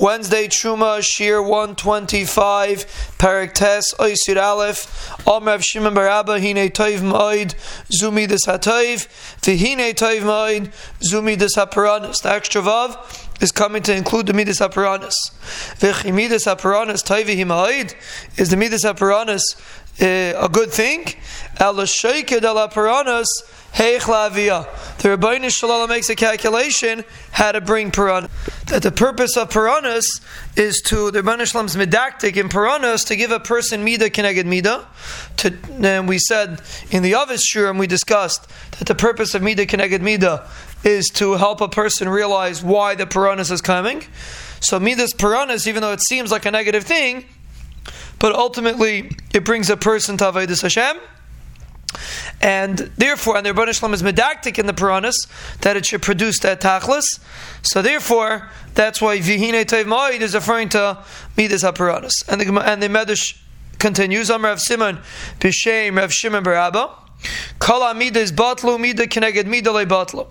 Wednesday 0.00 0.46
Truma 0.46 1.02
Shir 1.02 1.42
125 1.42 3.16
Parak 3.18 3.52
Tes 3.52 3.92
Oisir 3.98 4.40
Aleph 4.40 5.26
Omer 5.26 5.50
Rav 5.50 5.64
Shimon 5.64 5.92
Barabba 5.92 6.38
Hine 6.38 6.70
Toiv 6.70 7.00
Moed 7.00 7.56
Zumi 7.90 8.28
Des 8.28 8.46
HaToiv 8.46 9.08
V'Hine 9.40 9.92
Toiv 9.94 10.20
Moed 10.20 10.72
Zumi 11.00 11.36
Des 11.36 11.48
HaParanis 11.56 12.22
The 12.22 12.30
extra 12.30 12.62
Vav 12.62 13.42
is 13.42 13.50
coming 13.50 13.82
to 13.82 13.92
include 13.92 14.26
the 14.26 14.34
Midas 14.34 14.60
HaParanis 14.60 15.14
V'Chi 15.80 16.14
Midas 16.14 16.44
HaParanis 16.44 17.02
Himaid 17.02 17.96
is 18.38 18.50
the 18.50 18.56
Midas 18.56 18.84
HaParanis 18.84 19.56
uh, 20.00 20.44
a 20.44 20.48
good 20.48 20.70
thing. 20.70 21.06
The 21.58 21.86
Rabbeinu 25.16 25.88
makes 25.88 26.08
a 26.08 26.14
calculation 26.14 27.04
how 27.32 27.52
to 27.52 27.60
bring 27.60 27.90
Piranha. 27.90 28.30
That 28.66 28.82
the 28.82 28.92
purpose 28.92 29.36
of 29.36 29.50
Piranhas 29.50 30.20
is 30.56 30.80
to, 30.86 31.10
the 31.10 31.22
Ribbono 31.22 31.46
Shel 31.46 31.62
Olam's 31.62 31.76
medactic 31.76 32.36
in 32.36 32.48
Piranhas 32.48 33.04
to 33.04 33.16
give 33.16 33.30
a 33.30 33.40
person 33.40 33.84
Mida 33.84 34.10
Keneged 34.10 34.46
Mida. 34.46 34.86
To, 35.38 35.56
and 35.80 36.08
we 36.08 36.18
said 36.18 36.60
in 36.90 37.02
the 37.02 37.14
Avis 37.14 37.48
Shurim 37.48 37.78
we 37.78 37.86
discussed 37.86 38.46
that 38.78 38.86
the 38.86 38.94
purpose 38.94 39.34
of 39.34 39.42
Mida 39.42 39.66
Keneged 39.66 40.00
Mida 40.00 40.48
is 40.84 41.08
to 41.14 41.32
help 41.32 41.60
a 41.60 41.68
person 41.68 42.08
realize 42.08 42.62
why 42.62 42.94
the 42.94 43.06
Piranhas 43.06 43.50
is 43.50 43.60
coming. 43.60 44.04
So 44.60 44.78
Midas 44.78 45.12
Piranhas, 45.12 45.66
even 45.66 45.82
though 45.82 45.92
it 45.92 46.00
seems 46.08 46.30
like 46.30 46.46
a 46.46 46.50
negative 46.50 46.84
thing, 46.84 47.24
but 48.18 48.34
ultimately 48.34 49.10
it 49.32 49.44
brings 49.44 49.70
a 49.70 49.76
person 49.76 50.16
to 50.18 50.24
Avodah 50.24 50.60
Hashem 50.60 51.00
and 52.40 52.78
therefore, 52.96 53.36
and 53.36 53.44
the 53.44 53.50
Ribbono 53.50 53.74
Shel 53.74 53.88
Olam 53.88 53.94
is 53.94 54.02
medactic 54.02 54.58
in 54.58 54.66
the 54.66 54.72
Puranas 54.72 55.26
that 55.62 55.76
it 55.76 55.86
should 55.86 56.02
produce 56.02 56.38
that 56.40 56.60
tachlis. 56.60 57.18
So 57.62 57.82
therefore, 57.82 58.48
that's 58.74 59.00
why 59.00 59.18
Vihine 59.18 59.64
Teiv 59.64 59.84
Ma'id 59.84 60.20
is 60.20 60.34
referring 60.34 60.68
to 60.70 61.02
Midas 61.36 61.64
HaPuranas. 61.64 62.28
And 62.28 62.40
the, 62.40 62.60
and 62.60 62.82
the 62.82 62.88
Medrash 62.88 63.38
continues, 63.78 64.30
Amr 64.30 64.48
Rav 64.48 64.60
Simon, 64.60 64.98
B'Shem 65.40 65.96
Rav 65.96 66.12
Shimon 66.12 66.44
Barabba, 66.44 66.94
Kala 67.58 67.94
midas 67.94 68.30
batlu 68.30 68.78
mida 68.78 69.06
keneged 69.06 69.46
mida 69.46 69.72
le 69.72 69.84
batlu. 69.84 70.28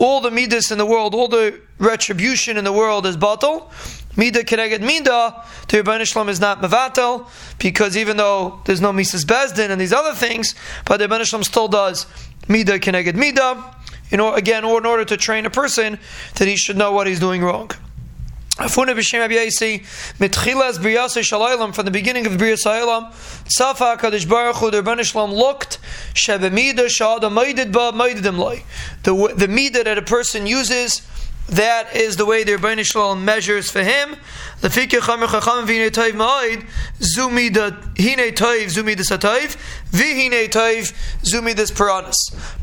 All 0.00 0.20
the 0.20 0.32
midas 0.32 0.72
in 0.72 0.78
the 0.78 0.86
world, 0.86 1.14
all 1.14 1.28
the 1.28 1.60
retribution 1.78 2.56
in 2.56 2.64
the 2.64 2.72
world 2.72 3.06
is 3.06 3.16
batal. 3.16 3.70
Mida 4.16 4.44
keneged 4.44 4.80
mida, 4.80 5.44
the 5.68 5.78
Ribbono 5.78 6.04
Shel 6.06 6.24
Olam 6.24 6.28
is 6.28 6.40
not 6.40 6.60
mevatel, 6.62 7.28
because 7.58 7.96
even 7.96 8.16
though 8.16 8.60
there's 8.64 8.80
no 8.80 8.92
Mises 8.92 9.24
Bezdin 9.24 9.70
and 9.70 9.80
these 9.80 9.92
other 9.92 10.14
things, 10.14 10.54
but 10.84 10.98
the 10.98 11.06
Ribbono 11.08 11.24
Shel 11.24 11.40
Olam 11.40 11.44
still 11.44 11.68
does 11.68 12.06
mida 12.48 12.78
keneged 12.78 13.14
mida, 13.14 13.74
in 14.10 14.20
or, 14.20 14.36
again, 14.36 14.64
or 14.64 14.78
in 14.78 14.86
order 14.86 15.04
to 15.04 15.16
train 15.16 15.46
a 15.46 15.50
person 15.50 15.98
that 16.36 16.46
he 16.46 16.56
should 16.56 16.76
know 16.76 16.92
what 16.92 17.06
he's 17.06 17.18
doing 17.18 17.42
wrong. 17.42 17.70
From 18.56 18.86
the 18.86 18.94
beginning 18.94 19.18
of 22.24 22.32
briyas 22.34 22.64
haolam. 22.64 23.12
Safa 23.50 23.96
Kadosh 23.98 24.28
Baruch 24.28 24.56
Hu 24.56 24.70
the 24.70 24.80
Ribbono 24.80 25.02
Shel 25.02 25.26
Olam 25.26 25.34
looked 25.34 25.80
shebemida 26.14 26.86
shada 26.86 27.28
maidid 27.32 27.72
ba 27.72 27.90
maididim 27.92 28.38
loy. 28.38 28.62
The 29.02 29.34
the 29.34 29.48
midah 29.48 29.82
that 29.82 29.98
a 29.98 30.02
person 30.02 30.46
uses 30.46 31.02
that 31.48 31.94
is 31.94 32.16
the 32.16 32.24
way 32.24 32.42
the 32.42 32.52
Ribbono 32.52 32.84
Shel 32.84 33.14
Olam 33.14 33.22
measures 33.22 33.70
for 33.70 33.82
him. 33.82 34.16
The 34.60 34.68
fikir 34.68 35.00
chamer 35.00 35.26
chacham 35.26 35.66
v'hinei 35.66 35.90
toiv 35.90 36.12
ma'id 36.12 36.66
zumi 37.00 37.52
da 37.52 37.70
hinei 37.94 38.34
toiv 38.34 38.66
zumi 38.66 38.96
des 38.96 39.14
hatayv 39.14 39.56
v'hinei 39.90 40.48
toiv 40.48 40.92
zumi 41.22 41.54
des 41.54 41.70
peranis. 41.70 42.14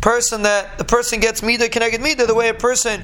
Person 0.01 0.41
that 0.43 0.77
the 0.77 0.83
person 0.83 1.19
gets 1.19 1.41
midah 1.41 1.71
connected 1.71 2.01
midah 2.01 2.25
the 2.25 2.33
way 2.33 2.49
a 2.49 2.53
person 2.53 3.03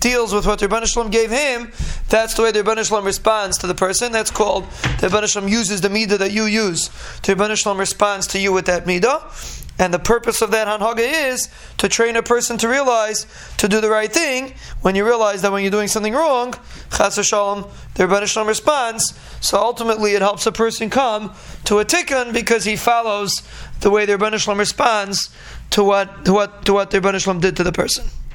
deals 0.00 0.32
with 0.32 0.46
what 0.46 0.58
the 0.58 0.66
Ribbono 0.66 0.86
Shel 0.86 1.04
Olam 1.04 1.10
gave 1.10 1.30
him. 1.30 1.72
That's 2.08 2.34
the 2.34 2.42
way 2.42 2.52
the 2.52 2.62
Ribbono 2.62 2.88
Shel 2.88 3.02
Olam 3.02 3.04
responds 3.04 3.58
to 3.58 3.66
the 3.66 3.74
person. 3.74 4.12
That's 4.12 4.30
called 4.30 4.64
the 5.00 5.08
Ribbono 5.08 5.28
Shel 5.30 5.42
Olam 5.42 5.50
uses 5.50 5.80
the 5.82 5.88
midah 5.88 6.18
that 6.18 6.32
you 6.32 6.44
use. 6.44 6.88
The 7.22 7.34
Ribbono 7.34 7.56
Shel 7.56 7.74
Olam 7.74 7.78
responds 7.78 8.26
to 8.28 8.38
you 8.38 8.52
with 8.52 8.66
that 8.66 8.86
midah. 8.86 9.66
And 9.78 9.94
the 9.94 9.98
purpose 9.98 10.42
of 10.42 10.50
that 10.50 10.66
hanhaga 10.66 11.30
is 11.30 11.48
to 11.78 11.88
train 11.88 12.16
a 12.16 12.22
person 12.22 12.58
to 12.58 12.68
realize 12.68 13.26
to 13.58 13.68
do 13.68 13.80
the 13.80 13.88
right 13.88 14.12
thing. 14.12 14.54
When 14.82 14.96
you 14.96 15.06
realize 15.06 15.42
that 15.42 15.52
when 15.52 15.62
you're 15.62 15.70
doing 15.70 15.88
something 15.88 16.14
wrong, 16.14 16.54
chas 16.90 17.14
shalom, 17.24 17.64
the 17.94 18.04
Ribbono 18.04 18.26
Shel 18.26 18.44
Olam 18.44 18.48
responds. 18.48 19.18
So 19.40 19.58
ultimately, 19.58 20.14
it 20.14 20.22
helps 20.22 20.46
a 20.46 20.52
person 20.52 20.90
come 20.90 21.32
to 21.64 21.78
a 21.78 21.84
tikkun 21.84 22.32
because 22.32 22.64
he 22.64 22.74
follows 22.74 23.42
the 23.80 23.90
way 23.90 24.04
the 24.04 24.14
Ribbono 24.14 24.38
Shel 24.38 24.54
Olam 24.54 24.58
responds 24.58 25.32
to 25.70 25.84
what 25.84 26.24
to 26.24 26.32
what 26.32 26.64
to 26.64 26.72
what 26.72 26.90
the 26.90 27.00
Ribbono 27.00 27.20
Shel 27.22 27.34
Olam 27.34 27.40
did 27.40 27.56
to 27.56 27.62
the 27.62 27.72
person. 27.72 28.06